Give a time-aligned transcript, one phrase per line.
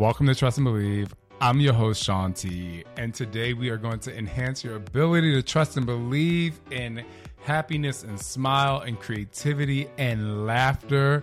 [0.00, 1.14] Welcome to Trust and Believe.
[1.42, 5.42] I'm your host, Shaun T, and today we are going to enhance your ability to
[5.42, 7.04] trust and believe in
[7.42, 11.22] happiness and smile and creativity and laughter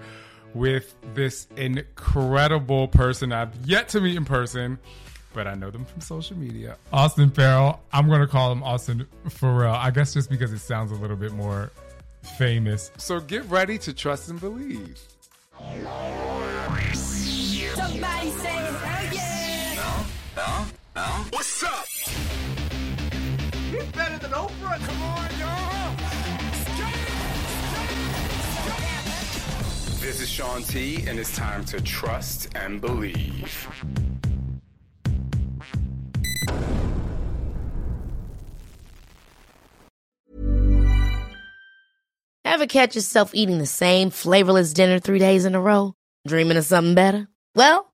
[0.54, 4.78] with this incredible person I've yet to meet in person,
[5.34, 6.78] but I know them from social media.
[6.94, 7.82] Austin Farrell.
[7.92, 11.18] I'm going to call him Austin Farrell, I guess just because it sounds a little
[11.18, 11.72] bit more
[12.38, 12.92] famous.
[12.98, 15.02] So get ready to trust and believe.
[20.98, 21.10] No, no.
[21.30, 21.86] What's up?
[23.70, 24.80] He's better than Oprah.
[24.80, 25.96] Come on, y'all.
[30.00, 33.68] This is Shaun T, and it's time to trust and believe.
[42.44, 45.94] Ever catch yourself eating the same flavorless dinner three days in a row?
[46.26, 47.28] Dreaming of something better?
[47.54, 47.94] Well,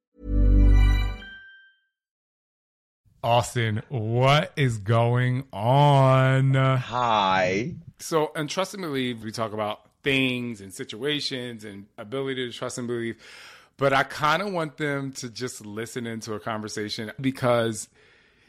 [3.23, 6.55] Austin, what is going on?
[6.55, 7.75] Hi.
[7.99, 12.79] So, and trust and believe, we talk about things and situations and ability to trust
[12.79, 13.17] and believe.
[13.77, 17.89] But I kind of want them to just listen into a conversation because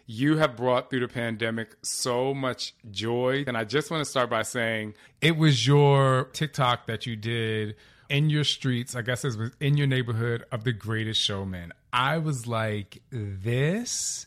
[0.06, 3.44] you have brought through the pandemic so much joy.
[3.46, 7.76] And I just want to start by saying it was your TikTok that you did
[8.08, 11.72] in your streets, I guess it was in your neighborhood of the greatest showman.
[11.92, 14.26] I was like, this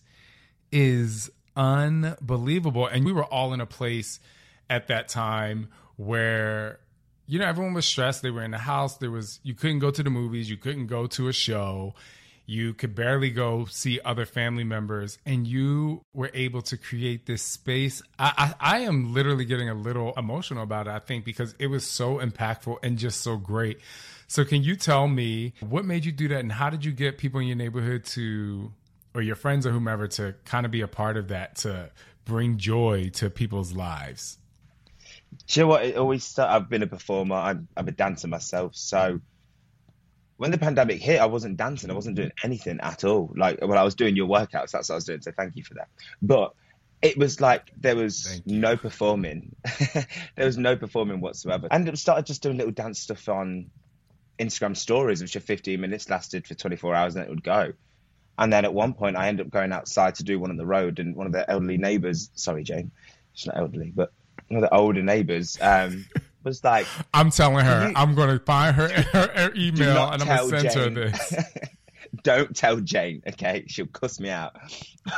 [0.75, 2.85] is unbelievable.
[2.85, 4.19] And we were all in a place
[4.69, 6.79] at that time where
[7.27, 8.21] you know everyone was stressed.
[8.21, 8.97] They were in the house.
[8.97, 10.49] There was you couldn't go to the movies.
[10.49, 11.95] You couldn't go to a show.
[12.45, 15.17] You could barely go see other family members.
[15.25, 18.03] And you were able to create this space.
[18.19, 21.67] I, I, I am literally getting a little emotional about it i think because it
[21.67, 23.79] was so impactful and just so great.
[24.27, 26.39] So can you tell me what made you do that?
[26.39, 28.71] And how did you get people in your neighborhood to
[29.15, 31.89] or your friends or whomever to kind of be a part of that to
[32.25, 34.37] bring joy to people's lives
[35.47, 35.85] Do you know what?
[35.85, 37.35] It always start, I've been a performer.
[37.35, 38.75] I'm, I'm a dancer myself.
[38.75, 39.19] So
[40.37, 41.89] when the pandemic hit, I wasn't dancing.
[41.89, 43.31] I wasn't doing anything at all.
[43.35, 44.71] Like, well, I was doing your workouts.
[44.71, 45.21] That's what I was doing.
[45.21, 45.87] So thank you for that.
[46.21, 46.53] But
[47.01, 49.55] it was like there was no performing.
[50.35, 51.67] there was no performing whatsoever.
[51.71, 53.69] And it started just doing little dance stuff on
[54.39, 57.73] Instagram stories, which are 15 minutes, lasted for 24 hours, and it would go.
[58.37, 60.65] And then at one point, I end up going outside to do one on the
[60.65, 62.91] road, and one of the elderly neighbours, sorry, Jane,
[63.33, 64.11] she's not elderly, but
[64.49, 66.05] one of the older neighbours um,
[66.43, 70.27] was like, i'm telling her i'm going to find her, her, her email and i'm
[70.27, 70.93] going to send her Jane.
[70.93, 71.33] this
[72.23, 73.65] Don't tell Jane, okay?
[73.67, 74.55] She'll cuss me out.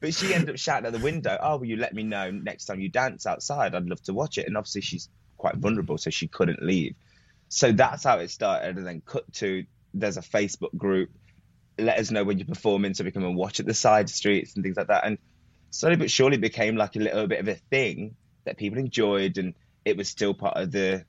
[0.00, 2.66] but she ended up shouting at the window, "Oh, will you let me know next
[2.66, 3.74] time you dance outside?
[3.74, 6.94] I'd love to watch it." And obviously, she's quite vulnerable, so she couldn't leave.
[7.48, 9.64] So that's how it started, and then cut to
[9.94, 11.10] there's a Facebook group.
[11.78, 14.62] Let us know when you're performing, so we and watch at the side streets and
[14.62, 15.04] things like that.
[15.04, 15.18] And
[15.70, 19.54] slowly but surely, became like a little bit of a thing that people enjoyed, and
[19.84, 21.04] it was still part of the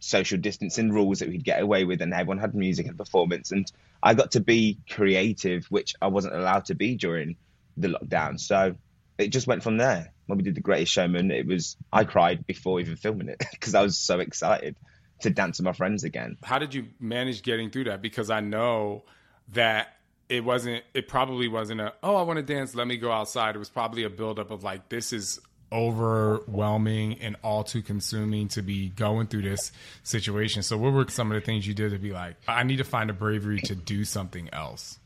[0.00, 3.52] social distancing rules that we'd get away with, and everyone had music and performance.
[3.52, 3.70] And
[4.02, 7.36] I got to be creative, which I wasn't allowed to be during
[7.76, 8.40] the lockdown.
[8.40, 8.76] So
[9.18, 10.12] it just went from there.
[10.26, 13.74] When we did The Greatest Showman, it was I cried before even filming it because
[13.74, 14.76] I was so excited
[15.20, 16.36] to dance with my friends again.
[16.42, 19.02] how did you manage getting through that because i know
[19.48, 19.88] that
[20.28, 23.54] it wasn't it probably wasn't a oh i want to dance let me go outside
[23.54, 25.40] it was probably a buildup of like this is
[25.70, 29.70] overwhelming and all too consuming to be going through this
[30.02, 32.76] situation so what were some of the things you did to be like i need
[32.76, 34.98] to find the bravery to do something else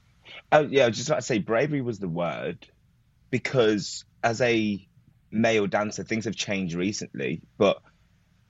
[0.51, 2.67] Oh yeah, I was just about to say bravery was the word
[3.31, 4.87] because as a
[5.31, 7.41] male dancer, things have changed recently.
[7.57, 7.81] But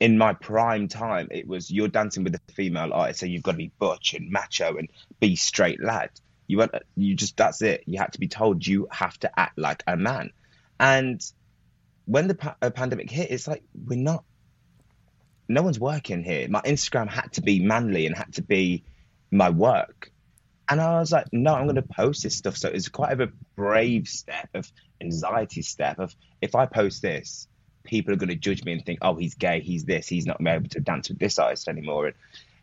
[0.00, 3.52] in my prime time, it was you're dancing with a female artist, so you've got
[3.52, 4.90] to be butch and macho and
[5.20, 6.10] be straight lad.
[6.46, 6.66] You
[6.96, 7.84] you just that's it.
[7.86, 10.32] You had to be told you have to act like a man,
[10.78, 11.22] and
[12.04, 14.24] when the pa- uh, pandemic hit, it's like we're not.
[15.48, 16.48] No one's working here.
[16.48, 18.84] My Instagram had to be manly and had to be
[19.30, 20.12] my work,
[20.68, 22.56] and I was like, no, I'm going to post this stuff.
[22.56, 27.48] So it's quite of a brave step of anxiety step of if I post this,
[27.84, 30.40] people are going to judge me and think, oh, he's gay, he's this, he's not
[30.40, 32.06] able to dance with this artist anymore.
[32.06, 32.14] And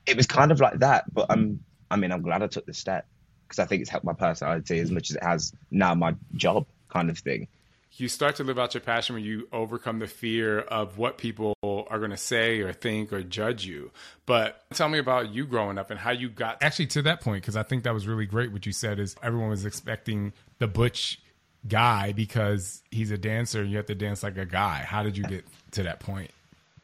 [0.06, 2.74] it was kind of like that, but I'm, I mean, I'm glad I took the
[2.74, 3.06] step
[3.50, 4.96] because I think it's helped my personality as mm-hmm.
[4.96, 7.48] much as it has now my job kind of thing.
[7.94, 11.56] You start to live out your passion when you overcome the fear of what people
[11.64, 13.92] are going to say or think or judge you.
[14.26, 17.42] But tell me about you growing up and how you got actually to that point
[17.42, 18.52] because I think that was really great.
[18.54, 21.20] What you said is everyone was expecting the butch
[21.68, 24.78] guy because he's a dancer and you have to dance like a guy.
[24.78, 26.32] How did you get to that point?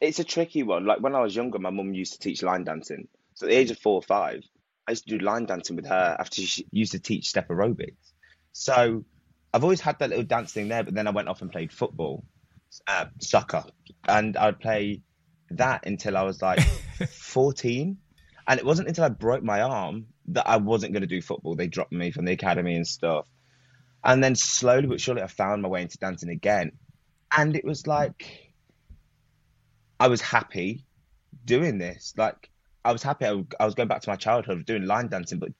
[0.00, 0.84] It's a tricky one.
[0.84, 3.08] Like when I was younger, my mum used to teach line dancing.
[3.34, 4.44] So at the age of four or five,
[4.86, 8.12] I used to do line dancing with her after she used to teach step aerobics.
[8.52, 9.04] So
[9.52, 11.72] I've always had that little dance thing there, but then I went off and played
[11.72, 12.24] football,
[12.86, 13.64] uh, soccer,
[14.08, 15.02] and I'd play
[15.50, 16.60] that until I was like
[17.08, 17.96] 14.
[18.48, 21.56] And it wasn't until I broke my arm that I wasn't going to do football.
[21.56, 23.26] They dropped me from the academy and stuff.
[24.04, 26.72] And then slowly but surely, I found my way into dancing again.
[27.36, 28.52] And it was like,
[29.98, 30.84] I was happy
[31.44, 32.14] doing this.
[32.16, 32.50] Like,
[32.86, 33.26] I was happy.
[33.26, 35.50] I, was going back to my childhood doing line dancing, but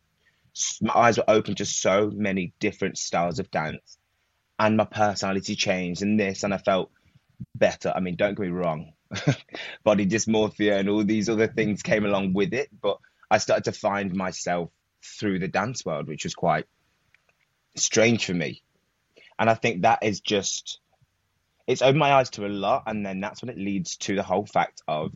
[0.81, 3.99] my eyes were open to so many different styles of dance.
[4.61, 6.93] And my personality changed and this, and I felt
[7.56, 7.93] better.
[7.94, 8.93] I mean, don't get me wrong,
[9.84, 13.73] body dysmorphia and all these other things came along with it, but I started to
[13.73, 14.70] find myself
[15.02, 16.67] through the dance world, which was quite
[17.75, 18.62] strange for me.
[19.37, 20.78] And I think that is just,
[21.67, 22.84] it's opened my eyes to a lot.
[22.87, 25.12] And then that's when it leads to the whole fact of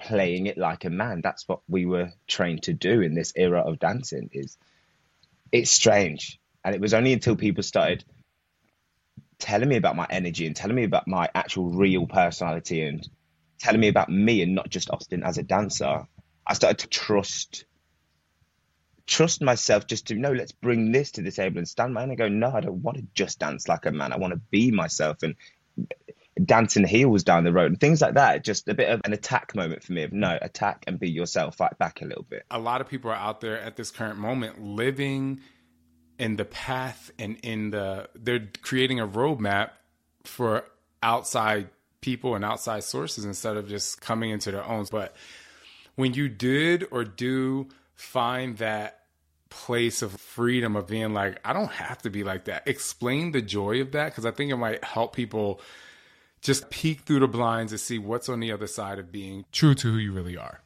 [0.00, 1.20] playing it like a man.
[1.22, 4.56] That's what we were trained to do in this era of dancing is
[5.52, 6.38] it's strange.
[6.64, 8.04] And it was only until people started
[9.38, 13.08] telling me about my energy and telling me about my actual real personality and
[13.58, 16.06] telling me about me and not just Austin as a dancer,
[16.46, 17.64] I started to trust
[19.06, 22.16] trust myself just to know let's bring this to the table and stand my and
[22.16, 24.70] go no i don't want to just dance like a man i want to be
[24.70, 25.34] myself and
[26.44, 29.54] dancing heels down the road and things like that just a bit of an attack
[29.54, 32.58] moment for me of no attack and be yourself fight back a little bit a
[32.58, 35.40] lot of people are out there at this current moment living
[36.18, 39.70] in the path and in the they're creating a roadmap
[40.24, 40.64] for
[41.02, 41.68] outside
[42.00, 45.14] people and outside sources instead of just coming into their own but
[45.96, 49.00] when you did or do find that
[49.50, 52.66] place of freedom of being like, I don't have to be like that.
[52.66, 55.60] Explain the joy of that because I think it might help people
[56.42, 59.74] just peek through the blinds to see what's on the other side of being true
[59.74, 60.60] to who you really are.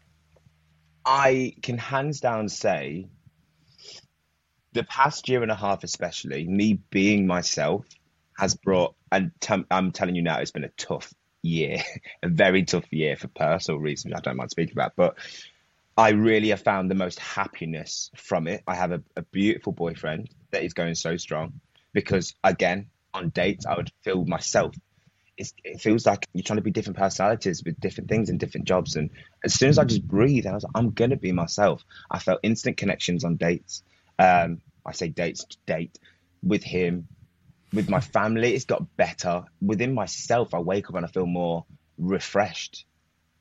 [1.05, 3.09] I can hands down say
[4.73, 7.87] the past year and a half, especially me being myself,
[8.37, 11.13] has brought, and t- I'm telling you now, it's been a tough
[11.43, 11.79] year,
[12.23, 15.17] a very tough year for personal reasons I don't mind speaking about, but
[15.97, 18.63] I really have found the most happiness from it.
[18.67, 21.61] I have a, a beautiful boyfriend that is going so strong
[21.93, 24.75] because, again, on dates, I would feel myself.
[25.37, 28.97] It feels like you're trying to be different personalities with different things and different jobs.
[28.97, 29.11] And
[29.45, 31.85] as soon as I just breathe, I was like, I'm going to be myself.
[32.11, 33.83] I felt instant connections on dates.
[34.19, 35.99] Um, I say dates, to date
[36.43, 37.09] with him,
[37.73, 38.55] with my family.
[38.55, 39.45] It's got better.
[39.61, 41.65] Within myself, I wake up and I feel more
[41.99, 42.87] refreshed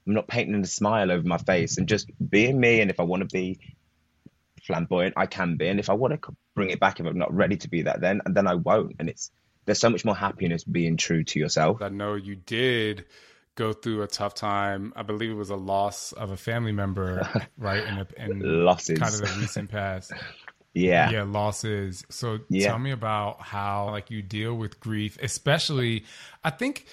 [0.06, 2.82] I'm not painting a smile over my face and just being me.
[2.82, 3.60] And if I want to be
[4.64, 5.68] flamboyant, I can be.
[5.68, 8.02] And if I want to bring it back, if I'm not ready to be that,
[8.02, 8.96] then and then I won't.
[9.00, 9.32] And it's
[9.66, 11.82] there's so much more happiness being true to yourself.
[11.82, 13.06] I know you did
[13.56, 14.94] go through a tough time.
[14.96, 17.28] I believe it was a loss of a family member,
[17.58, 17.84] right?
[17.84, 20.14] In, a, in losses, kind of the recent past.
[20.74, 22.04] yeah, yeah, losses.
[22.10, 22.68] So Yeah.
[22.68, 26.06] tell me about how like you deal with grief, especially.
[26.44, 26.86] I think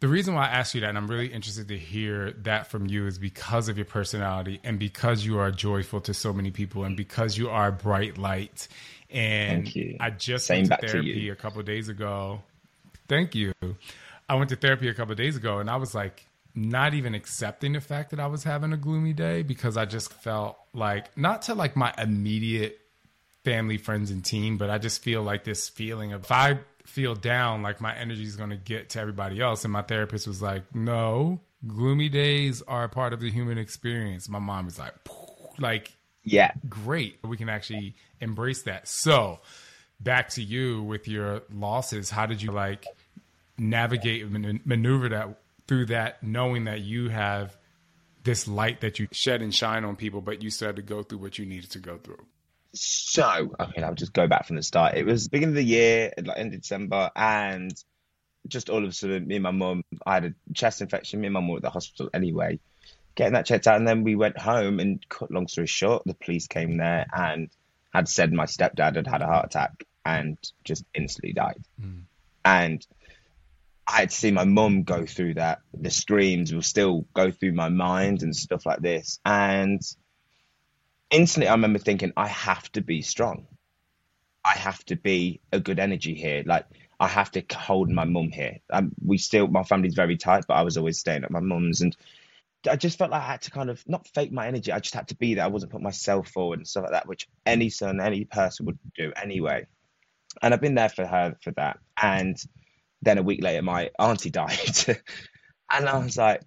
[0.00, 2.86] the reason why I asked you that, and I'm really interested to hear that from
[2.86, 6.84] you, is because of your personality and because you are joyful to so many people
[6.84, 8.68] and because you are a bright light.
[9.10, 11.32] And I just Same went to to therapy you.
[11.32, 12.42] a couple of days ago.
[13.08, 13.54] Thank you.
[14.28, 17.14] I went to therapy a couple of days ago, and I was like, not even
[17.14, 21.16] accepting the fact that I was having a gloomy day because I just felt like
[21.16, 22.80] not to like my immediate
[23.44, 27.14] family, friends, and team, but I just feel like this feeling of if I feel
[27.14, 29.64] down, like my energy is going to get to everybody else.
[29.64, 34.28] And my therapist was like, no, gloomy days are a part of the human experience.
[34.28, 34.94] My mom was like,
[35.58, 35.92] like,
[36.32, 36.52] yeah.
[36.68, 37.18] great.
[37.22, 38.88] We can actually embrace that.
[38.88, 39.40] So,
[40.00, 42.10] back to you with your losses.
[42.10, 42.86] How did you like
[43.56, 47.56] navigate and man- maneuver that through that, knowing that you have
[48.24, 51.02] this light that you shed and shine on people, but you still had to go
[51.02, 52.24] through what you needed to go through?
[52.74, 54.96] So, I mean, I'll just go back from the start.
[54.96, 57.72] It was beginning of the year, like end of December, and
[58.46, 61.20] just all of a sudden, me and my mum, I had a chest infection.
[61.20, 62.58] Me and my mum were at the hospital anyway,
[63.18, 64.78] getting that checked out, and then we went home.
[64.78, 67.50] And cut long story short, the police came there and
[67.92, 71.62] had said my stepdad had had a heart attack and just instantly died.
[72.44, 72.86] And
[73.88, 75.58] I had to see my mum go through that.
[75.74, 79.18] The screams will still go through my mind and stuff like this.
[79.24, 79.82] And
[81.10, 83.48] instantly, I remember thinking, I have to be strong.
[84.44, 86.44] I have to be a good energy here.
[86.46, 86.66] Like
[87.00, 88.58] I have to hold my mum here.
[88.70, 91.80] Um, we still, my family's very tight, but I was always staying at my mum's,
[91.80, 91.96] and
[92.68, 94.72] I just felt like I had to kind of not fake my energy.
[94.72, 95.44] I just had to be there.
[95.44, 98.78] I wasn't put myself forward and stuff like that, which any son, any person would
[98.96, 99.66] do anyway.
[100.42, 101.78] And I've been there for her for that.
[102.00, 102.36] And
[103.02, 105.00] then a week later, my auntie died,
[105.70, 106.42] and I was like,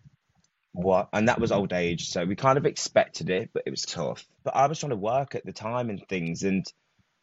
[0.74, 1.10] what?
[1.14, 4.26] And that was old age, so we kind of expected it, but it was tough.
[4.44, 6.66] But I was trying to work at the time and things, and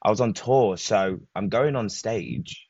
[0.03, 2.68] I was on tour, so I'm going on stage,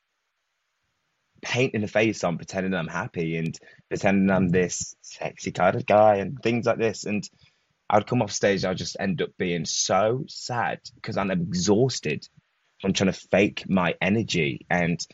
[1.41, 6.17] painting a face on, pretending I'm happy and pretending I'm this sexy kind of guy
[6.17, 7.05] and things like this.
[7.05, 7.29] And
[7.89, 12.29] I'd come off stage, I'd just end up being so sad because I'm exhausted
[12.81, 14.67] from trying to fake my energy.
[14.69, 15.05] And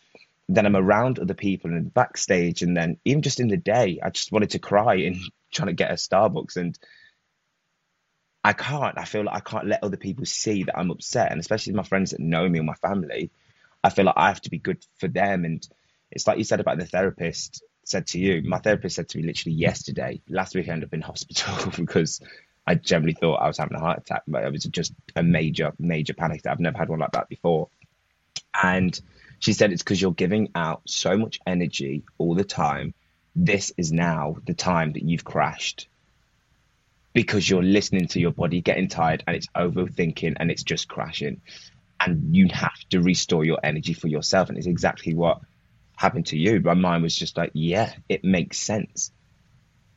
[0.48, 3.98] then I'm around other people in and backstage, and then even just in the day,
[4.02, 5.16] I just wanted to cry and
[5.52, 6.78] trying to get a Starbucks and.
[8.46, 8.98] I can't.
[8.98, 11.82] I feel like I can't let other people see that I'm upset, and especially my
[11.82, 13.30] friends that know me and my family.
[13.82, 15.66] I feel like I have to be good for them, and
[16.14, 18.42] it's like you said about the therapist said to you.
[18.42, 20.20] My therapist said to me literally yesterday.
[20.28, 22.20] Last week I ended up in hospital because
[22.66, 25.72] I generally thought I was having a heart attack, but it was just a major,
[25.78, 26.46] major panic.
[26.46, 27.68] I've never had one like that before.
[28.62, 28.98] And
[29.38, 32.94] she said it's because you're giving out so much energy all the time.
[33.36, 35.88] This is now the time that you've crashed
[37.12, 41.40] because you're listening to your body getting tired and it's overthinking and it's just crashing.
[42.00, 44.48] And you have to restore your energy for yourself.
[44.48, 45.40] And it's exactly what
[45.96, 46.60] happened to you.
[46.60, 49.12] My mind was just like, yeah, it makes sense.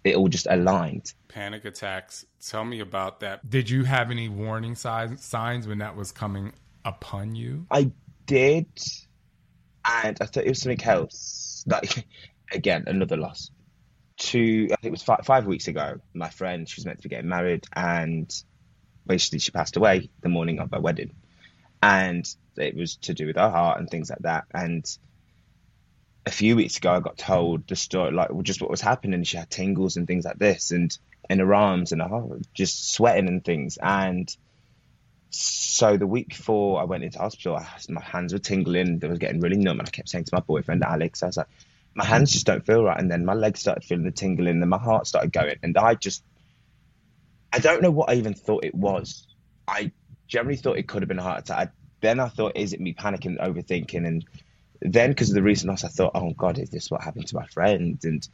[0.03, 1.13] It all just aligned.
[1.27, 2.25] Panic attacks.
[2.45, 3.49] Tell me about that.
[3.49, 6.53] Did you have any warning signs signs when that was coming
[6.85, 7.65] upon you?
[7.69, 7.91] I
[8.25, 8.67] did.
[9.83, 11.63] And I thought it was something else.
[11.67, 12.05] Like,
[12.51, 13.51] again, another loss.
[14.17, 17.03] Two, I think it was five, five weeks ago, my friend, she was meant to
[17.03, 18.33] be getting married, and
[19.05, 21.13] basically she passed away the morning of her wedding.
[21.83, 24.45] And it was to do with her heart and things like that.
[24.51, 24.85] And
[26.27, 29.23] a few weeks ago, I got told the story, like just what was happening.
[29.23, 30.95] She had tingles and things like this, and
[31.29, 33.77] in her arms and her heart, just sweating and things.
[33.81, 34.35] And
[35.29, 38.99] so the week before I went into hospital, I, my hands were tingling.
[38.99, 41.37] They was getting really numb, and I kept saying to my boyfriend Alex, I was
[41.37, 41.47] like,
[41.95, 42.11] my hmm.
[42.11, 42.99] hands just don't feel right.
[42.99, 45.95] And then my legs started feeling the tingling, and my heart started going, and I
[45.95, 46.23] just,
[47.53, 49.25] I don't know what I even thought it was.
[49.65, 49.93] I
[50.27, 51.69] generally thought it could have been a heart attack.
[51.69, 54.25] I, then I thought, is it me panicking, overthinking, and
[54.81, 57.35] then because of the recent loss, I thought, oh God, is this what happened to
[57.35, 57.99] my friend?
[58.03, 58.27] And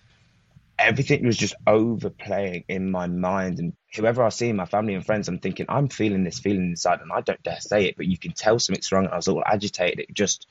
[0.77, 3.59] everything was just overplaying in my mind.
[3.59, 7.01] And whoever I see, my family and friends, I'm thinking, I'm feeling this feeling inside,
[7.01, 9.05] and I don't dare say it, but you can tell something's wrong.
[9.05, 10.00] And I was all agitated.
[10.00, 10.47] It just,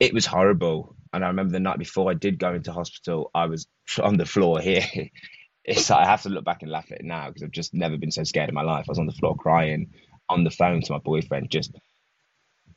[0.00, 0.94] it was horrible.
[1.12, 3.66] And I remember the night before I did go into hospital, I was
[4.02, 4.84] on the floor here.
[5.64, 7.74] It's like, I have to look back and laugh at it now because I've just
[7.74, 8.86] never been so scared in my life.
[8.88, 9.90] I was on the floor crying
[10.26, 11.72] on the phone to my boyfriend, just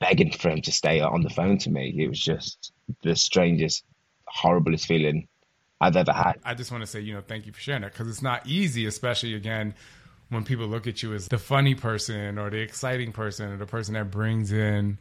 [0.01, 1.95] begging for him to stay on the phone to me.
[1.97, 3.85] It was just the strangest,
[4.27, 5.29] horriblest feeling
[5.79, 6.33] I've ever had.
[6.43, 8.45] I just want to say, you know, thank you for sharing that because it's not
[8.45, 9.75] easy, especially again
[10.29, 13.65] when people look at you as the funny person or the exciting person or the
[13.65, 14.97] person that brings in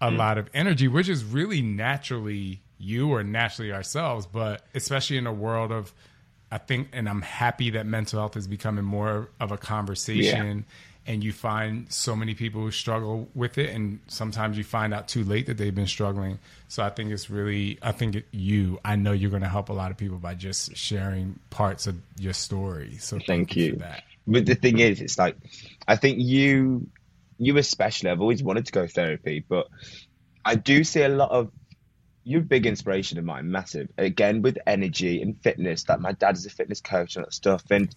[0.00, 0.16] a mm.
[0.16, 5.32] lot of energy, which is really naturally you or naturally ourselves, but especially in a
[5.32, 5.92] world of,
[6.50, 10.64] I think, and I'm happy that mental health is becoming more of a conversation.
[11.06, 15.08] And you find so many people who struggle with it, and sometimes you find out
[15.08, 16.38] too late that they've been struggling.
[16.68, 19.70] So I think it's really, I think it, you, I know you're going to help
[19.70, 22.98] a lot of people by just sharing parts of your story.
[22.98, 24.04] So thank, Thank you that.
[24.26, 25.36] But the thing is, it's like,
[25.88, 26.86] I think you,
[27.38, 29.66] you especially, I've always wanted to go therapy, but
[30.44, 31.50] I do see a lot of,
[32.22, 33.88] you're a big inspiration of mine, massive.
[33.96, 37.64] Again, with energy and fitness, like my dad is a fitness coach and that stuff.
[37.70, 37.92] And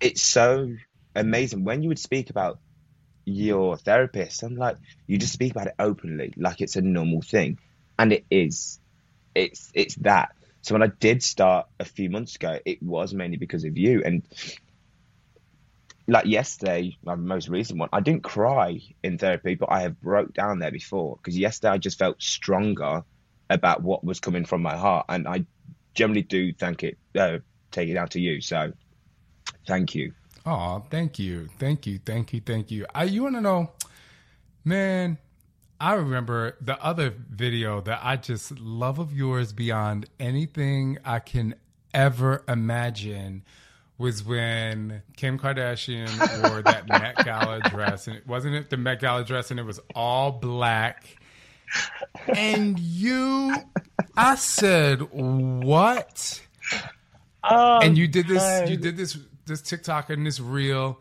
[0.00, 0.74] it's so
[1.16, 2.58] amazing when you would speak about
[3.24, 4.42] your therapist.
[4.42, 7.58] I'm like, you just speak about it openly, like it's a normal thing.
[7.98, 8.78] And it is.
[9.34, 10.30] It's it's that.
[10.62, 14.02] So when I did start a few months ago, it was mainly because of you.
[14.04, 14.22] And
[16.08, 20.34] like yesterday, my most recent one, I didn't cry in therapy, but I have broke
[20.34, 23.02] down there before because yesterday I just felt stronger
[23.50, 25.46] about what was coming from my heart, and I
[25.94, 27.38] generally do thank it, uh,
[27.70, 28.40] take it out to you.
[28.40, 28.72] So,
[29.66, 30.12] thank you.
[30.46, 32.86] Oh, thank you, thank you, thank you, thank you.
[32.94, 33.72] I, you want to know,
[34.64, 35.18] man?
[35.80, 41.56] I remember the other video that I just love of yours beyond anything I can
[41.92, 43.44] ever imagine
[43.98, 46.08] was when Kim Kardashian
[46.42, 49.64] wore that Met Gala dress, and it wasn't it the Met Gala dress, and it
[49.64, 51.16] was all black.
[52.28, 53.54] And you,
[54.16, 56.40] I said, what?
[57.42, 61.00] Oh, and you did this, you did this, this TikTok and this reel,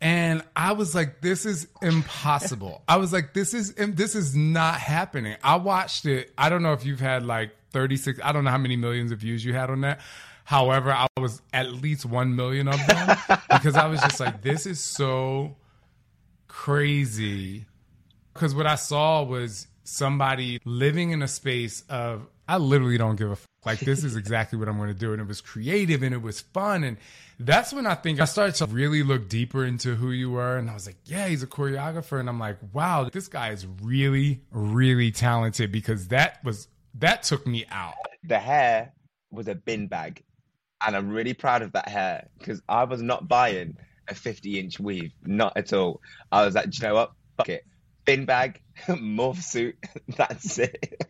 [0.00, 2.82] and I was like, this is impossible.
[2.88, 5.36] I was like, this is this is not happening.
[5.42, 6.32] I watched it.
[6.38, 8.20] I don't know if you've had like 36.
[8.22, 10.00] I don't know how many millions of views you had on that.
[10.44, 13.16] However, I was at least 1 million of them
[13.50, 15.56] because I was just like, this is so
[16.48, 17.66] crazy.
[18.32, 23.28] Because what I saw was somebody living in a space of, I literally don't give
[23.28, 25.12] a f- like this is exactly what I'm going to do.
[25.12, 26.84] And it was creative and it was fun.
[26.84, 26.96] And
[27.38, 30.56] that's when I think I started to really look deeper into who you were.
[30.56, 32.18] And I was like, yeah, he's a choreographer.
[32.18, 37.46] And I'm like, wow, this guy is really, really talented because that was, that took
[37.46, 37.94] me out.
[38.24, 38.92] the hair
[39.30, 40.22] was a bin bag,
[40.84, 43.76] and I'm really proud of that hair because I was not buying
[44.08, 46.00] a 50 inch weave, not at all.
[46.32, 47.12] I was like, "Do you know what?
[47.36, 47.64] Fuck it,
[48.04, 49.76] bin bag, morph suit,
[50.16, 51.09] that's it.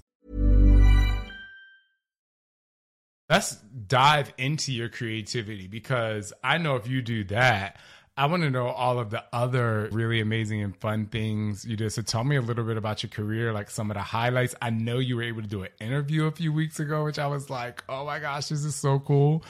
[3.31, 3.55] Let's
[3.87, 7.77] dive into your creativity because I know if you do that,
[8.17, 11.93] I want to know all of the other really amazing and fun things you did.
[11.93, 14.53] So tell me a little bit about your career, like some of the highlights.
[14.61, 17.27] I know you were able to do an interview a few weeks ago, which I
[17.27, 19.45] was like, oh my gosh, this is so cool.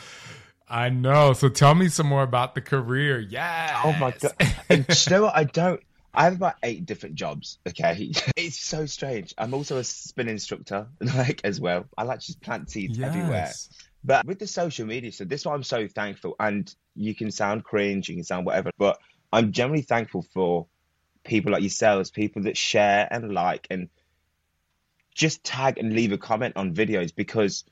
[0.69, 1.33] I know.
[1.33, 3.19] So tell me some more about the career.
[3.19, 3.81] Yeah.
[3.83, 4.35] Oh my god!
[4.69, 5.35] And you know what?
[5.35, 5.81] I don't.
[6.13, 7.59] I have about eight different jobs.
[7.67, 9.33] Okay, it's so strange.
[9.37, 11.85] I'm also a spin instructor, like as well.
[11.97, 13.51] I like to just plant seeds everywhere.
[14.03, 16.35] But with the social media, so this is why I'm so thankful.
[16.39, 18.99] And you can sound cringe, you can sound whatever, but
[19.31, 20.67] I'm generally thankful for
[21.23, 23.89] people like yourselves, people that share and like and
[25.13, 27.63] just tag and leave a comment on videos because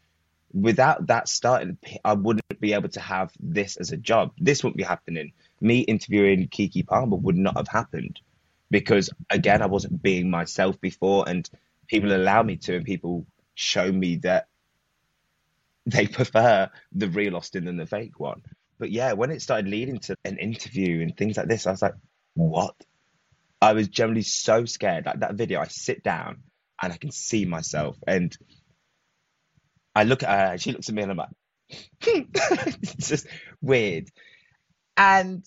[0.53, 4.31] without that starting, I wouldn't be able to have this as a job.
[4.37, 5.33] This wouldn't be happening.
[5.59, 8.19] Me interviewing Keke Palmer would not have happened
[8.71, 11.49] because again, I wasn't being myself before, and
[11.87, 14.47] people allow me to, and people show me that
[15.85, 18.41] they prefer the real Austin than the fake one.
[18.77, 21.81] But yeah, when it started leading to an interview and things like this, I was
[21.81, 21.95] like,
[22.35, 22.75] what?
[23.61, 25.05] I was generally so scared.
[25.05, 26.43] Like that video, I sit down
[26.81, 28.35] and I can see myself, and
[29.93, 31.29] I look at her, she looks at me, and I'm like,
[32.03, 32.21] hmm,
[32.81, 33.27] it's just
[33.61, 34.09] weird.
[34.95, 35.45] And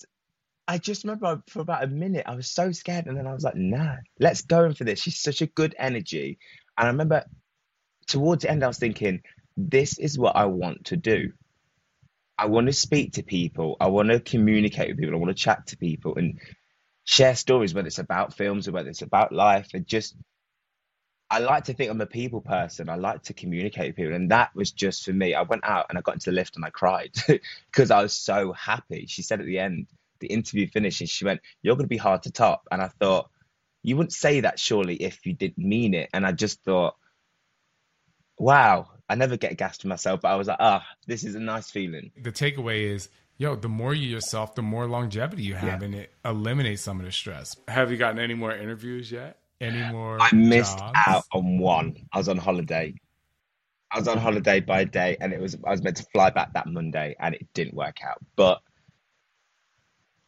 [0.68, 3.44] I just remember for about a minute, I was so scared, and then I was
[3.44, 5.00] like, nah, let's go in for this.
[5.00, 6.38] She's such a good energy.
[6.78, 7.24] And I remember
[8.06, 9.22] towards the end, I was thinking,
[9.56, 11.32] this is what I want to do.
[12.38, 13.76] I want to speak to people.
[13.80, 15.14] I want to communicate with people.
[15.14, 16.40] I want to chat to people and
[17.04, 19.70] share stories, whether it's about films or whether it's about life.
[19.74, 20.16] And just,
[21.30, 22.88] I like to think I'm a people person.
[22.88, 24.14] I like to communicate with people.
[24.14, 25.34] And that was just for me.
[25.34, 27.12] I went out and I got into the lift and I cried
[27.70, 29.06] because I was so happy.
[29.06, 29.86] She said at the end,
[30.22, 32.66] the interview finished, and she went, You're going to be hard to top.
[32.70, 33.28] And I thought,
[33.82, 36.08] You wouldn't say that surely if you didn't mean it.
[36.14, 36.94] And I just thought,
[38.38, 41.40] Wow, I never get gassed for myself, but I was like, Ah, this is a
[41.40, 42.10] nice feeling.
[42.22, 45.86] The takeaway is, yo, the more you yourself, the more longevity you have, Yeah.
[45.86, 47.56] and it eliminates some of the stress.
[47.68, 49.38] Have you gotten any more interviews yet?
[49.60, 50.18] Any more?
[50.20, 50.98] I missed jobs?
[51.06, 51.96] out on one.
[52.12, 52.94] I was on holiday.
[53.92, 56.54] I was on holiday by day, and it was I was meant to fly back
[56.54, 58.18] that Monday, and it didn't work out.
[58.34, 58.60] But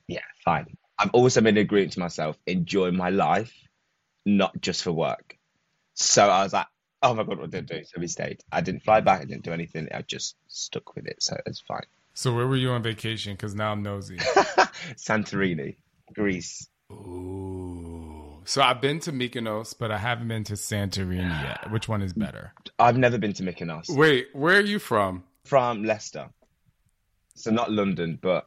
[0.09, 0.77] yeah, fine.
[0.99, 3.53] I've also made an agreement to myself: enjoy my life,
[4.25, 5.37] not just for work.
[5.95, 6.67] So I was like,
[7.03, 8.43] "Oh my god, what did I do?" So we stayed.
[8.53, 9.23] I didn't fly back.
[9.23, 9.89] I didn't do anything.
[9.93, 11.23] I just stuck with it.
[11.23, 11.87] So it's fine.
[12.15, 13.35] So where were you on vacation?
[13.35, 14.17] Because now I'm nosy.
[14.97, 15.77] Santorini,
[16.15, 16.69] Greece.
[16.93, 18.41] Ooh.
[18.45, 21.71] So I've been to Mykonos, but I haven't been to Santorini yet.
[21.73, 22.53] Which one is better?
[22.79, 23.89] I've never been to Mykonos.
[23.89, 25.25] Wait, where are you from?
[25.45, 26.29] from Leicester.
[27.35, 28.47] So not London, but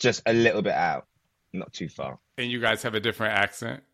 [0.00, 1.06] just a little bit out,
[1.52, 2.18] not too far.
[2.36, 3.84] And you guys have a different accent?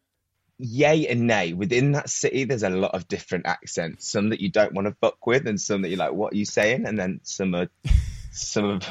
[0.59, 1.53] Yay and nay.
[1.53, 4.11] Within that city, there's a lot of different accents.
[4.11, 6.37] Some that you don't want to fuck with, and some that you're like, "What are
[6.37, 7.69] you saying?" And then some are,
[8.31, 8.83] some of,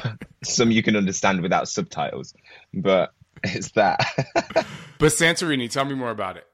[0.44, 2.34] some you can understand without subtitles.
[2.72, 4.00] But It's that.
[4.98, 6.46] But Santorini, tell me more about it.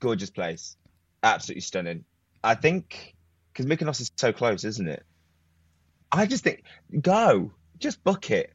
[0.00, 0.76] Gorgeous place.
[1.22, 2.04] Absolutely stunning.
[2.44, 3.14] I think
[3.50, 5.02] because Mykonos is so close, isn't it?
[6.12, 6.62] I just think
[7.00, 8.52] go, just book it.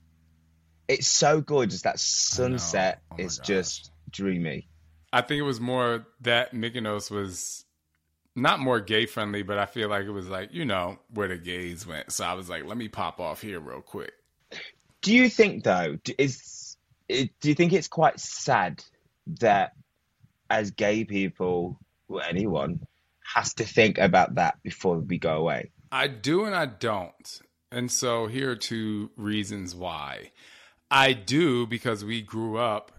[0.92, 1.84] It's so gorgeous.
[1.84, 3.48] That sunset Oh is gosh.
[3.48, 4.68] just dreamy.
[5.14, 7.66] I think it was more that Mykonos was
[8.36, 11.38] not more gay friendly, but I feel like it was like, you know, where the
[11.38, 12.12] gays went.
[12.12, 14.12] So I was like, let me pop off here real quick.
[15.02, 15.98] Do you think though?
[16.18, 16.78] Is
[17.10, 18.84] do you think it's quite sad
[19.40, 19.74] that
[20.50, 22.86] as gay people or anyone
[23.34, 25.72] has to think about that before we go away?
[25.92, 27.42] I do and I don't.
[27.72, 30.32] And so here are two reasons why.
[30.92, 32.92] I do because we grew up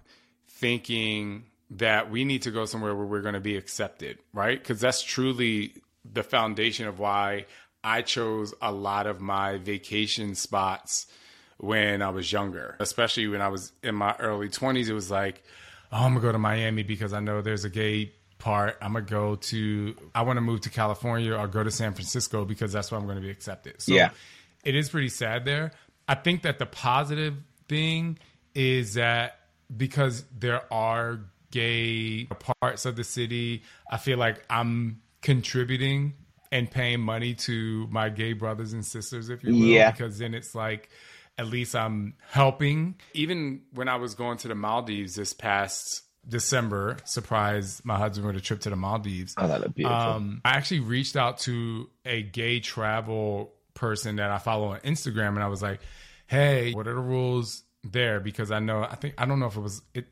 [0.49, 4.59] thinking that we need to go somewhere where we're going to be accepted, right?
[4.59, 5.75] Because that's truly
[6.11, 7.47] the foundation of why
[7.85, 11.07] I chose a lot of my vacation spots
[11.59, 14.89] when I was younger, especially when I was in my early 20s.
[14.89, 15.43] It was like,
[15.93, 18.77] oh, I'm going to go to Miami because I know there's a gay part.
[18.83, 21.93] I'm going to go to, I want to move to California or go to San
[21.93, 23.81] Francisco because that's where I'm going to be accepted.
[23.81, 24.11] So Yeah.
[24.65, 25.73] it is pretty sad there.
[26.09, 27.35] I think that the positive
[27.73, 28.19] thing
[28.55, 29.39] is that
[29.75, 32.27] because there are gay
[32.61, 36.15] parts of the city, I feel like I'm contributing
[36.51, 39.61] and paying money to my gay brothers and sisters, if you will.
[39.61, 39.91] Yeah.
[39.91, 40.91] Because then it's like,
[41.39, 42.97] at least I'm helping.
[43.15, 48.37] Even when I was going to the Maldives this past December, surprised my husband with
[48.37, 49.35] a trip to the Maldives.
[49.39, 49.99] Oh, that looked beautiful.
[49.99, 55.29] Um, I actually reached out to a gay travel person that I follow on Instagram,
[55.29, 55.81] and I was like,
[56.33, 59.57] "Hey, what are the rules there?" Because I know, I think, I don't know if
[59.57, 60.07] it was it.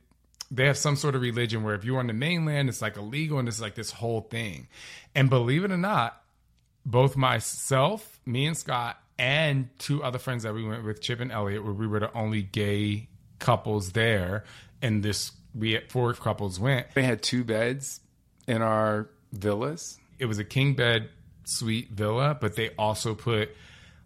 [0.51, 3.39] They have some sort of religion where if you're on the mainland, it's like illegal,
[3.39, 4.69] and it's like this whole thing.
[5.15, 6.21] And believe it or not,
[6.85, 11.31] both myself, me and Scott, and two other friends that we went with, Chip and
[11.31, 14.45] Elliot, where we were the only gay couples there,
[14.83, 16.95] and this we had four couples went.
[16.95, 18.01] They had two beds
[18.47, 19.99] in our villas.
[20.19, 21.09] It was a king bed
[21.45, 23.51] suite villa, but they also put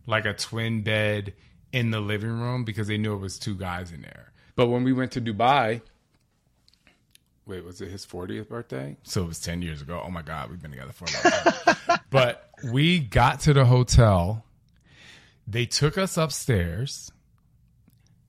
[0.06, 1.34] like a twin bed
[1.74, 4.32] in the living room because they knew it was two guys in there.
[4.54, 5.80] But when we went to Dubai,
[7.46, 8.96] wait, was it his 40th birthday?
[9.02, 10.00] So it was 10 years ago.
[10.02, 11.98] Oh my God, we've been together for a long time.
[12.10, 14.44] but we got to the hotel.
[15.48, 17.10] They took us upstairs.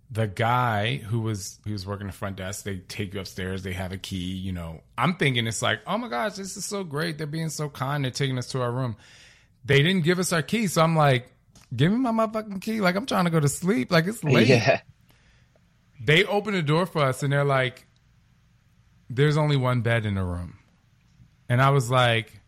[0.09, 3.73] The guy who was he was working the front desk, they take you upstairs, they
[3.73, 4.81] have a key, you know.
[4.97, 7.19] I'm thinking it's like, oh my gosh, this is so great.
[7.19, 8.95] They're being so kind, they're taking us to our room.
[9.65, 11.31] They didn't give us our key, so I'm like,
[11.73, 12.81] give me my motherfucking key.
[12.81, 13.91] Like I'm trying to go to sleep.
[13.91, 14.81] Like it's late Yeah.
[16.03, 17.85] they open the door for us and they're like,
[19.09, 20.57] there's only one bed in the room.
[21.47, 22.41] And I was like,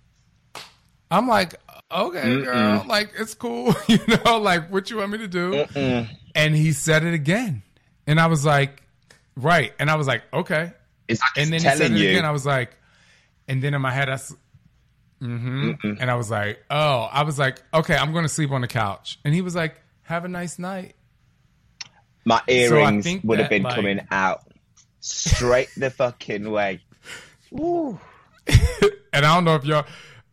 [1.10, 1.56] I'm like,
[1.92, 5.66] okay, girl, like it's cool, you know, like what you want me to do?
[6.36, 7.64] And he said it again.
[8.06, 8.82] And I was like,
[9.36, 9.72] right.
[9.80, 10.74] And I was like, okay.
[11.08, 12.10] It's And then he said it you.
[12.10, 12.26] again.
[12.26, 12.76] I was like,
[13.48, 14.20] and then in my head, I,
[15.22, 18.52] s- hmm and I was like, oh, I was like, okay, I'm going to sleep
[18.52, 19.20] on the couch.
[19.26, 20.96] And he was like, have a nice night.
[22.26, 24.42] My earrings think would have been like- coming out
[25.00, 26.82] straight the fucking way.
[27.52, 28.00] Woo.
[29.14, 29.86] And I don't know if y'all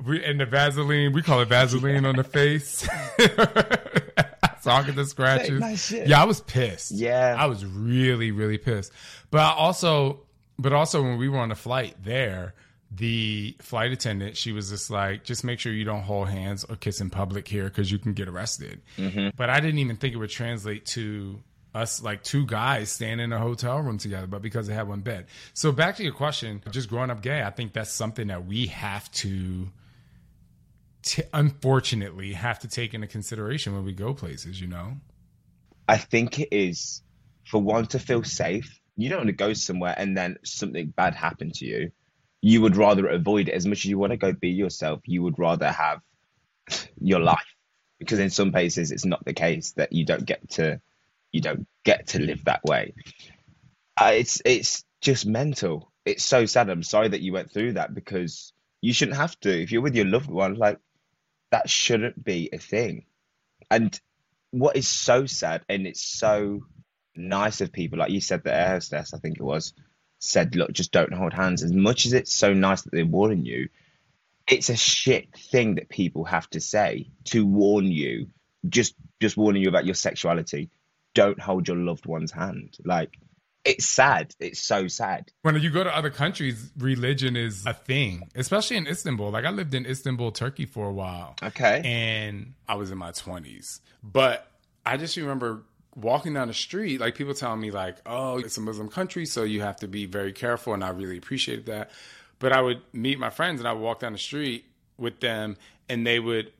[0.04, 2.86] we and the Vaseline, we call it Vaseline on the face.
[4.60, 5.90] so I get the scratches.
[5.90, 6.90] Yeah, I was pissed.
[6.90, 7.34] Yeah.
[7.38, 8.92] I was really, really pissed.
[9.30, 10.20] But I also
[10.58, 12.54] but also when we were on the flight there,
[12.96, 16.76] the flight attendant, she was just like, just make sure you don't hold hands or
[16.76, 18.82] kiss in public here because you can get arrested.
[18.96, 19.30] Mm-hmm.
[19.36, 21.40] But I didn't even think it would translate to
[21.74, 25.00] us like two guys staying in a hotel room together, but because they had one
[25.00, 25.26] bed.
[25.54, 28.66] So back to your question, just growing up gay, I think that's something that we
[28.66, 29.68] have to,
[31.02, 34.60] t- unfortunately, have to take into consideration when we go places.
[34.60, 34.92] You know,
[35.88, 37.02] I think it is
[37.44, 38.78] for one to feel safe.
[38.96, 41.90] You don't want to go somewhere and then something bad happen to you.
[42.46, 45.00] You would rather avoid it as much as you want to go be yourself.
[45.06, 46.02] You would rather have
[47.00, 47.54] your life
[47.98, 50.78] because in some places it's not the case that you don't get to
[51.32, 52.92] you don't get to live that way.
[53.98, 55.90] Uh, it's it's just mental.
[56.04, 56.68] It's so sad.
[56.68, 58.52] I'm sorry that you went through that because
[58.82, 59.62] you shouldn't have to.
[59.62, 60.78] If you're with your loved one, like
[61.50, 63.06] that shouldn't be a thing.
[63.70, 63.98] And
[64.50, 66.66] what is so sad and it's so
[67.16, 69.72] nice of people, like you said, the air hostess, I think it was,
[70.24, 71.62] said, look, just don't hold hands.
[71.62, 73.68] As much as it's so nice that they're warning you,
[74.48, 78.28] it's a shit thing that people have to say to warn you,
[78.68, 80.70] just just warning you about your sexuality.
[81.14, 82.76] Don't hold your loved one's hand.
[82.84, 83.16] Like
[83.64, 84.34] it's sad.
[84.38, 85.32] It's so sad.
[85.42, 89.30] when you go to other countries, religion is a thing, especially in Istanbul.
[89.30, 91.36] Like I lived in Istanbul, Turkey for a while.
[91.42, 91.80] Okay.
[91.84, 93.80] and I was in my 20s.
[94.02, 94.46] But
[94.84, 98.60] I just remember walking down the street, like people telling me like, "Oh, it's a
[98.60, 101.90] Muslim country, so you have to be very careful," and I really appreciated that.
[102.38, 104.64] But I would meet my friends and I would walk down the street
[104.98, 105.56] with them,
[105.88, 106.52] and they would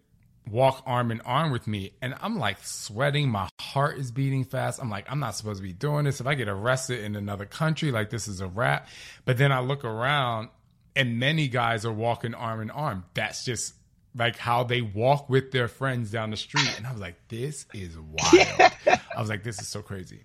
[0.51, 4.81] walk arm in arm with me, and I'm like sweating, my heart is beating fast.
[4.81, 6.21] I'm like, I'm not supposed to be doing this.
[6.21, 8.89] If I get arrested in another country, like this is a wrap.
[9.25, 10.51] But then I look around,
[10.95, 13.05] and many guys are walking arm in arm.
[13.15, 13.75] That's just
[14.17, 16.73] like how they walk with their friends down the street.
[16.77, 18.73] And I was like, this is wild.
[19.17, 20.25] I was like, this is so crazy.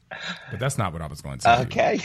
[0.52, 2.00] But that's not what I was going to tell Okay.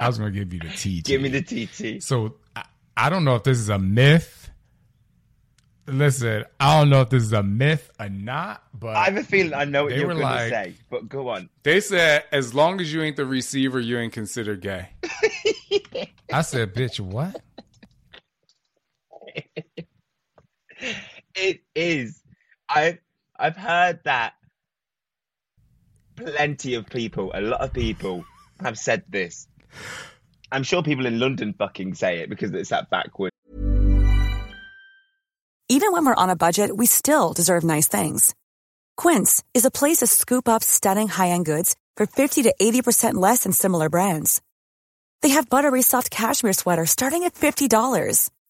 [0.00, 1.04] I was going to give you the TT.
[1.06, 2.02] Give me the TT.
[2.02, 2.64] So I,
[2.96, 4.50] I don't know if this is a myth.
[5.86, 9.24] Listen, I don't know if this is a myth or not, but I have a
[9.24, 11.48] feeling I know what you're going like- to say, but go on.
[11.62, 14.90] they said as long as you ain't the receiver, you ain't considered gay.
[16.30, 17.40] I said, bitch, what?
[21.40, 22.20] It is.
[22.68, 22.98] I've
[23.38, 24.34] I've heard that
[26.16, 28.24] plenty of people, a lot of people
[28.60, 29.46] have said this.
[30.50, 33.30] I'm sure people in London fucking say it because it's that backward.
[35.68, 38.34] Even when we're on a budget, we still deserve nice things.
[38.96, 43.42] Quince is a place to scoop up stunning high-end goods for 50 to 80% less
[43.44, 44.40] than similar brands.
[45.20, 48.30] They have buttery soft cashmere sweaters starting at $50,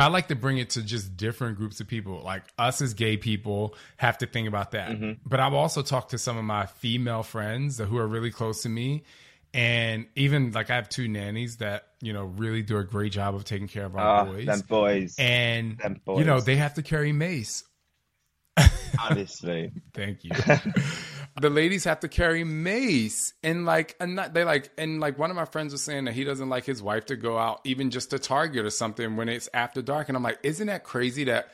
[0.00, 2.20] I like to bring it to just different groups of people.
[2.24, 4.90] Like us as gay people have to think about that.
[4.90, 5.12] Mm-hmm.
[5.26, 8.68] But I've also talked to some of my female friends who are really close to
[8.68, 9.04] me.
[9.54, 13.34] And even like I have two nannies that, you know, really do a great job
[13.34, 14.46] of taking care of our Oh, boys.
[14.46, 15.16] them boys.
[15.18, 17.64] and them you know, they have to carry mace.
[19.00, 19.72] Honestly.
[19.94, 20.30] Thank you.
[21.40, 25.30] the ladies have to carry mace, and like, and not, they like, and like one
[25.30, 27.90] of my friends was saying that he doesn't like his wife to go out even
[27.90, 31.24] just to Target or something when it's after dark, and I'm like, isn't that crazy
[31.24, 31.48] that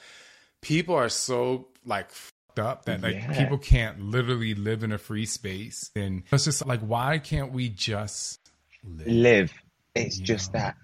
[0.60, 3.36] people are so like fucked up that like Yeah.
[3.38, 7.68] people can't literally live in a free space, and it's just like, why can't we
[7.68, 8.40] just
[8.84, 9.06] live?
[9.06, 9.52] live.
[9.94, 10.76] It's just that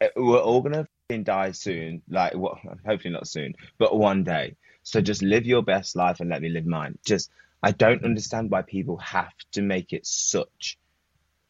[0.00, 0.86] Uh, we're all gonna
[1.22, 2.02] die soon.
[2.08, 4.56] Like, well, hopefully not soon, but one day.
[4.82, 6.98] So just live your best life and let me live mine.
[7.04, 7.30] Just,
[7.62, 10.78] I don't understand why people have to make it such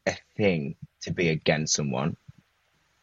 [0.06, 2.16] a thing to be against someone.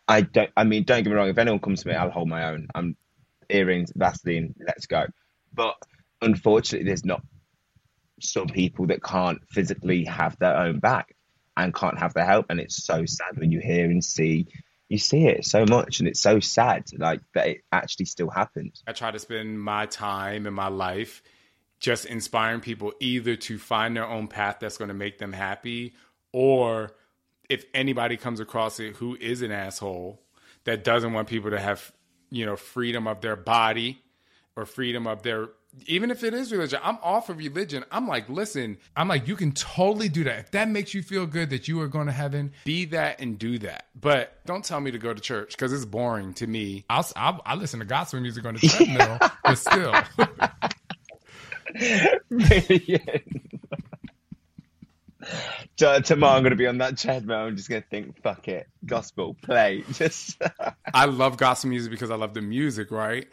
[0.08, 0.50] I don't.
[0.56, 1.30] I mean, don't get me wrong.
[1.30, 2.68] If anyone comes to me, I'll hold my own.
[2.74, 2.96] I'm
[3.50, 5.06] earrings, Vaseline, let's go.
[5.54, 5.76] But
[6.22, 7.24] unfortunately, there's not
[8.22, 11.16] some people that can't physically have their own back
[11.58, 12.48] and can't have their help.
[12.50, 14.48] And it's so sad when you hear and see,
[14.88, 18.84] you see it so much, and it's so sad, like that it actually still happens.
[18.88, 21.22] I try to spend my time and my life
[21.80, 25.94] just inspiring people either to find their own path that's going to make them happy,
[26.32, 26.92] or
[27.50, 30.22] if anybody comes across it who is an asshole
[30.66, 31.92] that doesn't want people to have,
[32.30, 34.02] you know, freedom of their body
[34.56, 35.50] or freedom of their
[35.86, 37.86] even if it is religion, I'm all for religion.
[37.92, 40.40] I'm like, listen, I'm like, you can totally do that.
[40.40, 43.38] If that makes you feel good that you are going to heaven, be that and
[43.38, 43.86] do that.
[44.00, 46.86] But don't tell me to go to church because it's boring to me.
[46.90, 49.94] I'll, I listen to gospel music on the treadmill, but still.
[56.04, 57.38] Tomorrow I'm going to be on that treadmill.
[57.38, 59.84] I'm just going to think, fuck it, gospel, play.
[59.92, 60.42] Just
[60.94, 63.28] I love gospel music because I love the music, right?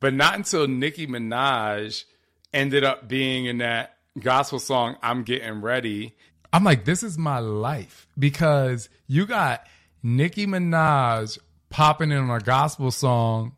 [0.00, 2.04] But not until Nicki Minaj
[2.52, 6.16] ended up being in that gospel song, I'm Getting Ready.
[6.52, 9.66] I'm like, this is my life because you got
[10.02, 11.38] Nicki Minaj
[11.70, 13.52] popping in on a gospel song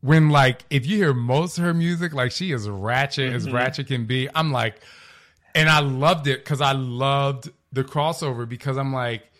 [0.00, 3.56] when, like, if you hear most of her music, like, she is ratchet as mm-hmm.
[3.56, 4.28] ratchet can be.
[4.34, 4.80] I'm like,
[5.54, 9.30] and I loved it because I loved the crossover because I'm like,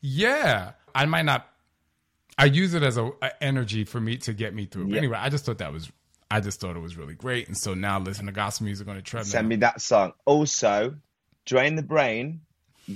[0.00, 1.46] yeah, I might not
[2.38, 4.84] I use it as a, a energy for me to get me through.
[4.84, 4.98] But Yeah.
[4.98, 5.90] anyway, I just thought that was
[6.30, 7.46] I just thought it was really great.
[7.46, 9.30] And so now listen to gospel music on the treadmill.
[9.30, 10.14] send me that song.
[10.24, 10.96] Also,
[11.44, 12.40] Drain the Brain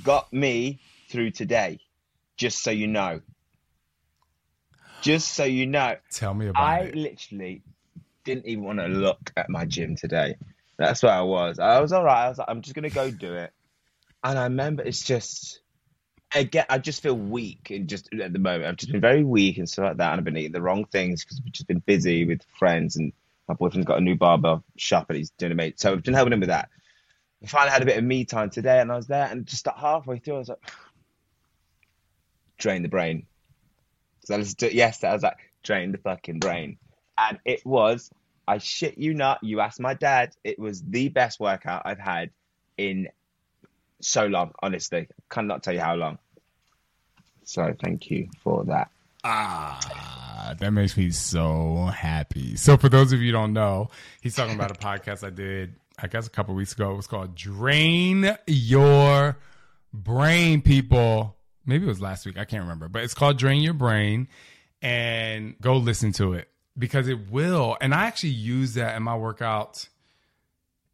[0.02, 1.78] got me through today,
[2.38, 3.20] just so you know.
[5.06, 5.94] Just so you know.
[6.10, 6.96] Tell me about I it.
[6.96, 7.62] literally
[8.24, 10.34] didn't even want to look at my gym today.
[10.78, 11.60] That's where I was.
[11.60, 12.24] I was all right.
[12.24, 13.52] I was like, I'm just gonna go do it.
[14.24, 15.60] And I remember it's just,
[16.34, 18.64] I get, I just feel weak and just at the moment.
[18.64, 20.86] I've just been very weak and stuff like that, and I've been eating the wrong
[20.86, 23.12] things because we've just been busy with friends, and
[23.46, 25.78] my boyfriend's got a new barber shop and he's doing a mate.
[25.78, 26.68] So I've been helping him with that.
[27.44, 29.68] I finally had a bit of me time today, and I was there, and just
[29.68, 30.68] at halfway through, I was like,
[32.58, 33.26] drain the brain.
[34.26, 34.36] So
[34.72, 35.04] I.
[35.04, 36.78] I was like, drain the fucking brain.
[37.16, 38.10] And it was,
[38.48, 42.30] I shit you not, you asked my dad, it was the best workout I've had
[42.76, 43.08] in
[44.00, 45.06] so long, honestly.
[45.30, 46.18] Cannot tell you how long.
[47.44, 48.90] So thank you for that.
[49.22, 52.56] Ah, that makes me so happy.
[52.56, 56.08] So for those of you don't know, he's talking about a podcast I did, I
[56.08, 56.90] guess a couple weeks ago.
[56.90, 59.38] It was called Drain Your
[59.92, 61.35] Brain, people.
[61.66, 62.38] Maybe it was last week.
[62.38, 64.28] I can't remember, but it's called Drain Your Brain
[64.80, 66.48] and go listen to it
[66.78, 67.76] because it will.
[67.80, 69.88] And I actually use that in my workout.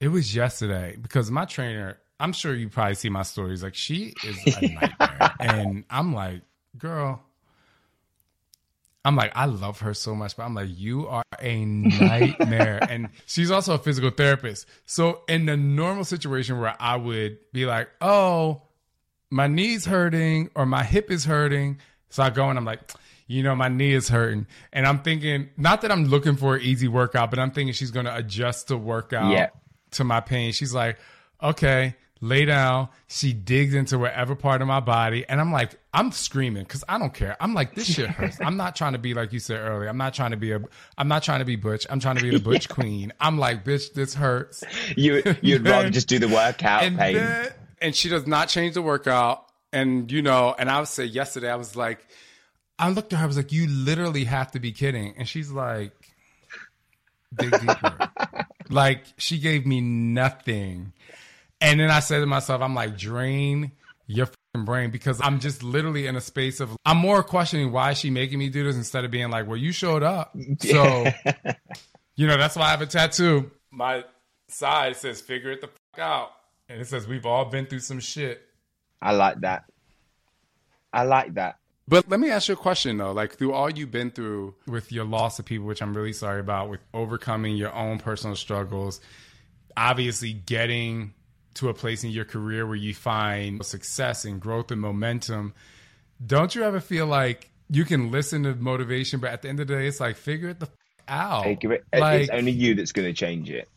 [0.01, 3.63] It was yesterday because my trainer, I'm sure you probably see my stories.
[3.63, 5.33] Like she is a nightmare.
[5.39, 6.41] and I'm like,
[6.79, 7.23] girl,
[9.05, 12.79] I'm like, I love her so much, but I'm like, you are a nightmare.
[12.89, 14.67] and she's also a physical therapist.
[14.87, 18.63] So in the normal situation where I would be like, oh,
[19.33, 21.79] my knee's hurting or my hip is hurting.
[22.11, 22.81] So I go and I'm like,
[23.27, 24.47] you know, my knee is hurting.
[24.75, 27.91] And I'm thinking, not that I'm looking for an easy workout, but I'm thinking she's
[27.91, 29.49] going to adjust the workout Yeah.
[29.93, 30.53] to my pain.
[30.53, 30.99] She's like,
[31.43, 32.89] okay, lay down.
[33.09, 35.25] She digs into wherever part of my body.
[35.27, 37.37] And I'm like, I'm screaming because I don't care.
[37.41, 38.39] I'm like, this shit hurts.
[38.39, 39.89] I'm not trying to be like you said earlier.
[39.89, 40.61] I'm not trying to be a,
[40.99, 41.87] I'm not trying to be Butch.
[41.89, 43.15] I'm trying to be the Butch queen.
[43.19, 44.63] I'm like, bitch, this hurts.
[44.95, 46.97] You, you'd rather just do the workout pain.
[46.97, 49.45] then- and she does not change the workout.
[49.73, 52.07] And you know, and I would say yesterday, I was like,
[52.79, 55.15] I looked at her, I was like, you literally have to be kidding.
[55.19, 55.93] And she's like,
[57.35, 58.11] dig deeper.
[58.71, 60.93] like she gave me nothing.
[61.61, 63.73] And then I said to myself, I'm like, drain
[64.07, 64.29] your
[64.65, 68.11] brain because I'm just literally in a space of I'm more questioning why is she
[68.11, 70.37] making me do this instead of being like, well, you showed up.
[70.61, 71.07] So
[72.17, 73.51] you know, that's why I have a tattoo.
[73.71, 74.05] My
[74.49, 76.31] side says figure it the fuck out.
[76.69, 78.43] And it says we've all been through some shit.
[79.01, 79.65] I like that.
[80.93, 81.57] I like that.
[81.89, 83.13] But let me ask you a question though.
[83.13, 86.41] Like through all you've been through with your loss of people, which I'm really sorry
[86.41, 89.01] about, with overcoming your own personal struggles,
[89.77, 91.15] obviously getting
[91.55, 95.53] to a place in your career where you find success and growth and momentum,
[96.25, 99.67] don't you ever feel like you can listen to motivation, but at the end of
[99.67, 100.73] the day, it's like figure it the f-
[101.09, 101.45] out.
[101.45, 103.69] Figure it- Like, it's only you that's going to change it.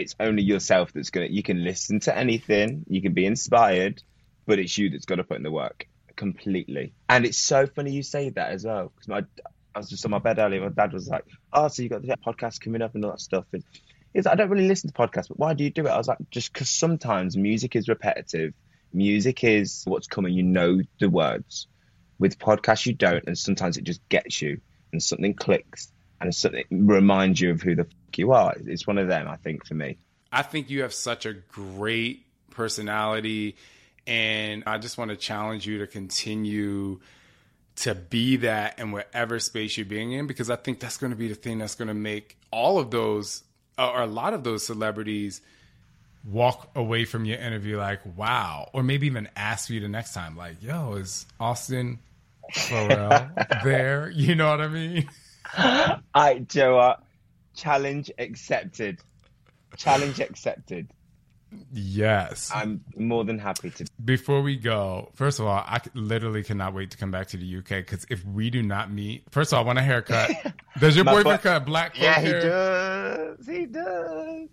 [0.00, 1.32] It's only yourself that's to.
[1.32, 4.02] You can listen to anything, you can be inspired,
[4.46, 5.86] but it's you that's got to put in the work
[6.16, 6.92] completely.
[7.08, 9.24] And it's so funny you say that as well because my
[9.74, 10.60] I was just on my bed earlier.
[10.60, 13.20] My dad was like, "Oh, so you got the podcast coming up and all that
[13.20, 13.62] stuff." And
[14.12, 15.96] he's like, "I don't really listen to podcasts, but why do you do it?" I
[15.96, 18.52] was like, "Just because sometimes music is repetitive.
[18.92, 20.34] Music is what's coming.
[20.34, 21.68] You know the words.
[22.18, 24.60] With podcasts, you don't, and sometimes it just gets you,
[24.92, 27.86] and something clicks, and something reminds you of who the
[28.18, 28.54] you are.
[28.66, 29.96] It's one of them, I think, for me.
[30.32, 33.56] I think you have such a great personality,
[34.06, 37.00] and I just want to challenge you to continue
[37.76, 41.16] to be that in whatever space you're being in, because I think that's going to
[41.16, 43.42] be the thing that's going to make all of those,
[43.78, 45.40] uh, or a lot of those celebrities,
[46.24, 50.36] walk away from your interview like, wow, or maybe even ask you the next time,
[50.36, 51.98] like, yo, is Austin
[52.52, 54.10] Pharrell there?
[54.10, 55.08] You know what I mean?
[55.54, 56.96] I, Joe?
[57.64, 59.00] Challenge accepted.
[59.76, 60.90] Challenge accepted.
[61.72, 62.50] Yes.
[62.54, 63.86] I'm more than happy to.
[64.04, 67.56] Before we go, first of all, I literally cannot wait to come back to the
[67.58, 70.30] UK because if we do not meet, first of all, I want a haircut.
[70.78, 72.40] Does your boyfriend boy- cut black Yeah, he hair?
[72.40, 73.46] does.
[73.46, 74.48] He does.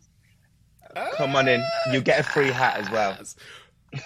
[1.18, 1.64] Come on in.
[1.92, 3.18] You get a free hat as well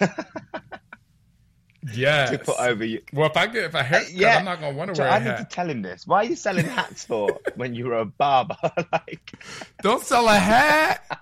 [1.94, 2.30] Yes.
[2.32, 3.02] to put over you.
[3.14, 5.12] Well, if I get if I haircut, Yeah, I'm not gonna want to Joe, wear
[5.12, 6.06] a I need to tell him this.
[6.06, 8.56] Why are you selling hats for when you were a barber?
[8.92, 9.32] like,
[9.82, 11.22] Don't sell a hat.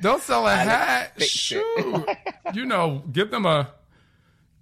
[0.00, 1.20] Don't sell a hat.
[1.22, 2.06] Shoot.
[2.54, 3.70] you know, give them a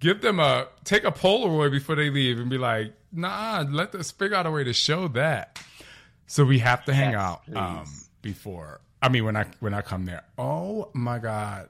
[0.01, 4.11] give them a take a Polaroid before they leave and be like, nah, let us
[4.11, 5.59] figure out a way to show that.
[6.27, 7.87] So we have to hang Yes, out um,
[8.23, 8.81] before.
[9.03, 10.23] I mean, when I when I come there.
[10.39, 11.69] Oh my god.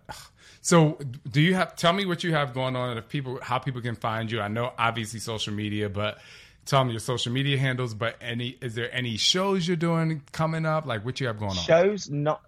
[0.67, 0.99] So
[1.31, 1.77] do you have?
[1.77, 4.41] Tell me what you have going on, and if people, how people can find you.
[4.41, 6.19] I know obviously social media, but
[6.65, 7.95] tell me your social media handles.
[7.95, 10.85] But any, is there any shows you're doing coming up?
[10.85, 11.57] Like what you have going on?
[11.59, 12.43] Shows not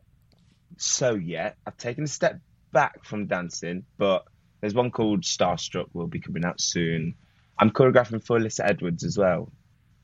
[0.79, 1.59] so yet.
[1.65, 2.41] I've taken a step
[2.73, 4.25] back from dancing, but
[4.61, 7.15] there's one called Starstruck will be coming out soon.
[7.57, 9.53] I'm choreographing for Alyssa Edwards as well,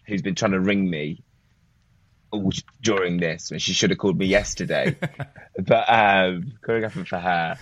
[0.07, 1.25] who's been trying to ring me
[2.81, 3.51] during this.
[3.51, 4.97] and She should have called me yesterday,
[5.59, 7.59] but um, choreographing for her.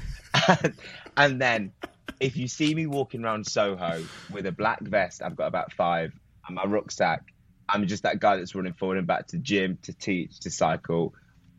[0.49, 0.75] And,
[1.17, 1.73] and then,
[2.21, 6.13] if you see me walking around Soho with a black vest, I've got about five,
[6.47, 7.23] and my rucksack,
[7.69, 11.15] I'm just that guy that's running forward and back to gym, to teach, to cycle,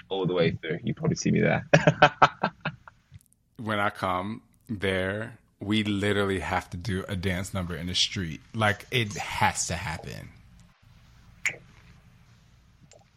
[0.10, 0.80] all the way through.
[0.84, 1.68] You probably see me there.
[3.58, 8.42] when I come there, we literally have to do a dance number in the street.
[8.54, 10.30] Like it has to happen.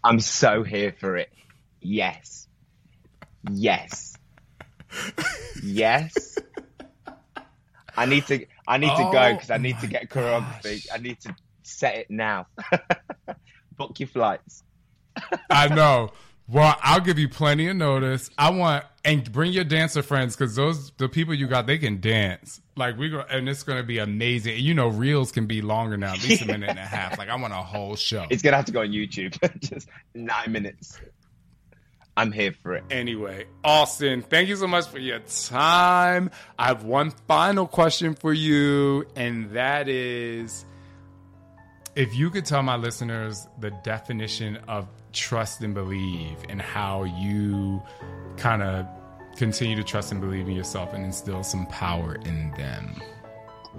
[0.02, 1.30] I'm so here for it.
[1.80, 2.46] Yes.
[3.50, 4.15] Yes.
[5.62, 6.38] Yes.
[7.96, 10.86] I need to I need to go Oh because I need to get choreography.
[10.92, 12.46] I need to set it now.
[13.76, 14.62] Book your flights.
[15.50, 16.12] I know.
[16.48, 18.30] Well, I'll give you plenty of notice.
[18.38, 22.00] I want and bring your dancer friends because those the people you got they can
[22.00, 22.60] dance.
[22.76, 24.58] Like we go and it's gonna be amazing.
[24.58, 27.18] You know, reels can be longer now, at least a minute and a half.
[27.18, 28.26] Like I want a whole show.
[28.30, 29.36] It's gonna have to go on YouTube.
[29.60, 31.00] Just nine minutes.
[32.16, 32.84] I'm here for it.
[32.90, 36.30] Anyway, Austin, thank you so much for your time.
[36.58, 40.64] I have one final question for you, and that is
[41.94, 47.82] if you could tell my listeners the definition of trust and believe and how you
[48.36, 48.86] kind of
[49.36, 53.00] continue to trust and believe in yourself and instill some power in them.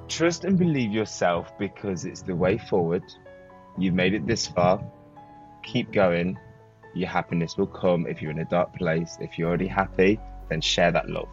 [0.08, 3.04] Trust and believe yourself because it's the way forward.
[3.78, 4.84] You've made it this far.
[5.64, 6.38] Keep going.
[6.98, 9.18] Your happiness will come if you're in a dark place.
[9.22, 10.20] If you're already happy,
[10.50, 11.30] then share that love.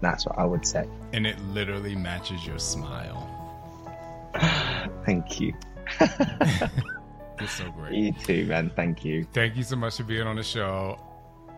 [0.00, 0.88] That's what I would say.
[1.12, 3.30] And it literally matches your smile.
[5.04, 5.54] Thank you.
[7.40, 7.94] It's so great.
[7.94, 8.70] You too, man.
[8.76, 9.26] Thank you.
[9.32, 10.98] Thank you so much for being on the show.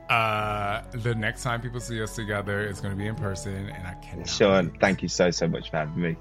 [0.08, 3.86] Uh, the next time people see us together, it's going to be in person, and
[3.86, 4.28] I cannot.
[4.28, 6.16] Shaun, thank you so, so much for having me.